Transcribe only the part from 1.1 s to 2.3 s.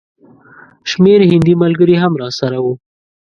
هندي ملګري هم